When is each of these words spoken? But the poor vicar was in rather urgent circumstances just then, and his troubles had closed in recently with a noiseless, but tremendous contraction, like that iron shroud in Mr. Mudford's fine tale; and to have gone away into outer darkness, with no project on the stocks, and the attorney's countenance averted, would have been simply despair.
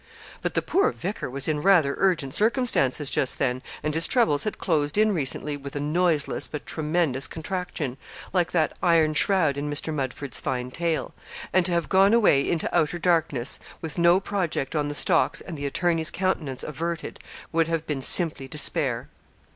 But 0.41 0.55
the 0.55 0.63
poor 0.63 0.91
vicar 0.91 1.29
was 1.29 1.47
in 1.47 1.61
rather 1.61 1.93
urgent 1.99 2.33
circumstances 2.33 3.07
just 3.07 3.37
then, 3.37 3.61
and 3.83 3.93
his 3.93 4.07
troubles 4.07 4.45
had 4.45 4.57
closed 4.57 4.97
in 4.97 5.13
recently 5.13 5.55
with 5.55 5.75
a 5.75 5.79
noiseless, 5.79 6.47
but 6.47 6.65
tremendous 6.65 7.27
contraction, 7.27 7.97
like 8.33 8.51
that 8.51 8.75
iron 8.81 9.13
shroud 9.13 9.59
in 9.59 9.69
Mr. 9.69 9.93
Mudford's 9.93 10.39
fine 10.39 10.71
tale; 10.71 11.13
and 11.53 11.67
to 11.67 11.71
have 11.73 11.87
gone 11.87 12.15
away 12.15 12.49
into 12.49 12.67
outer 12.75 12.97
darkness, 12.97 13.59
with 13.79 13.99
no 13.99 14.19
project 14.19 14.75
on 14.75 14.87
the 14.87 14.95
stocks, 14.95 15.39
and 15.39 15.55
the 15.55 15.67
attorney's 15.67 16.09
countenance 16.09 16.63
averted, 16.63 17.19
would 17.51 17.67
have 17.67 17.85
been 17.85 18.01
simply 18.01 18.47
despair. 18.47 19.07